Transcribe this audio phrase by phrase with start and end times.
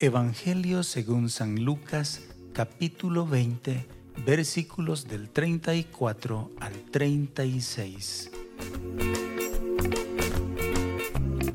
[0.00, 3.84] Evangelio según San Lucas capítulo 20
[4.24, 8.30] versículos del 34 al 36.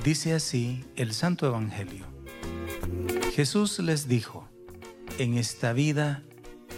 [0.03, 2.05] Dice así el Santo Evangelio.
[3.33, 4.50] Jesús les dijo,
[5.20, 6.21] en esta vida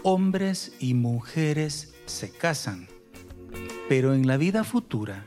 [0.04, 2.88] hombres y mujeres se casan,
[3.90, 5.26] pero en la vida futura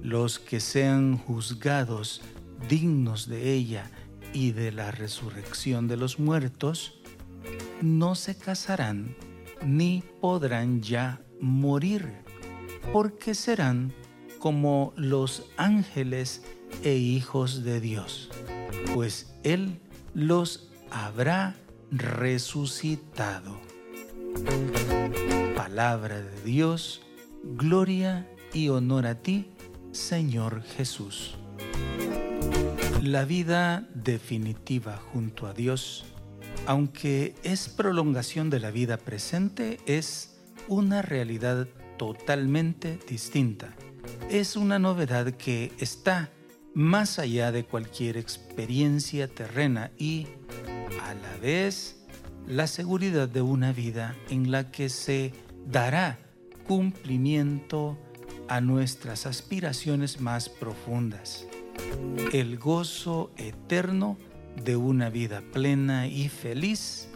[0.00, 2.22] los que sean juzgados
[2.68, 3.90] dignos de ella
[4.32, 7.00] y de la resurrección de los muertos,
[7.82, 9.16] no se casarán
[9.64, 12.12] ni podrán ya morir,
[12.92, 13.92] porque serán
[14.38, 16.42] como los ángeles
[16.82, 18.30] e hijos de Dios,
[18.94, 19.80] pues Él
[20.14, 21.56] los habrá
[21.90, 23.60] resucitado.
[25.56, 27.02] Palabra de Dios,
[27.44, 29.50] gloria y honor a ti,
[29.92, 31.36] Señor Jesús.
[33.02, 36.04] La vida definitiva junto a Dios,
[36.66, 43.74] aunque es prolongación de la vida presente, es una realidad totalmente distinta.
[44.28, 46.28] Es una novedad que está
[46.74, 50.26] más allá de cualquier experiencia terrena y,
[51.02, 52.04] a la vez,
[52.46, 55.32] la seguridad de una vida en la que se
[55.66, 56.18] dará
[56.66, 57.98] cumplimiento
[58.46, 61.46] a nuestras aspiraciones más profundas
[62.32, 64.16] el gozo eterno
[64.64, 67.08] de una vida plena y feliz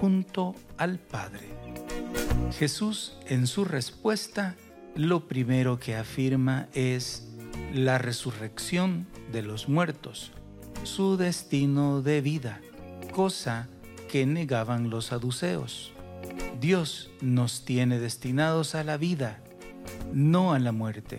[0.00, 1.48] junto al Padre.
[2.58, 4.56] Jesús en su respuesta
[4.94, 7.28] lo primero que afirma es
[7.72, 10.32] la resurrección de los muertos,
[10.84, 12.60] su destino de vida,
[13.12, 13.68] cosa
[14.08, 15.92] que negaban los saduceos.
[16.60, 19.42] Dios nos tiene destinados a la vida,
[20.12, 21.18] no a la muerte.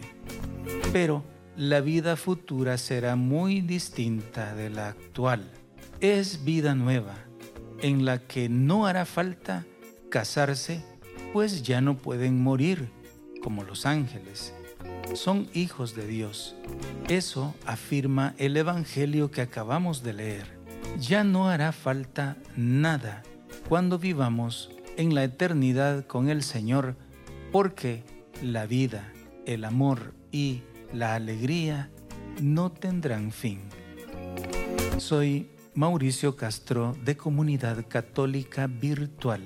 [0.94, 1.24] Pero
[1.58, 5.50] la vida futura será muy distinta de la actual.
[6.02, 7.16] Es vida nueva,
[7.82, 9.66] en la que no hará falta
[10.10, 10.84] casarse,
[11.32, 12.90] pues ya no pueden morir
[13.42, 14.54] como los ángeles.
[15.14, 16.56] Son hijos de Dios.
[17.08, 20.60] Eso afirma el Evangelio que acabamos de leer.
[21.00, 23.24] Ya no hará falta nada
[23.70, 26.96] cuando vivamos en la eternidad con el Señor,
[27.52, 28.04] porque
[28.42, 29.12] la vida,
[29.46, 30.64] el amor y
[30.94, 31.90] la alegría
[32.42, 33.62] no tendrán fin.
[34.98, 39.42] Soy Mauricio Castro de Comunidad Católica Virtual.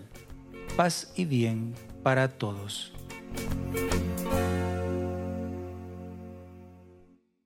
[0.76, 1.74] Paz y bien
[2.04, 2.94] para todos.